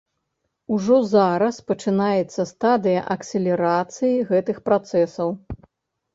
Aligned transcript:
Ужо 0.77 0.95
зараз 1.11 1.59
пачынаецца 1.71 2.41
стадыя 2.53 3.05
акселерацыі 3.17 4.17
гэтых 4.33 4.57
працэсаў. 4.73 5.29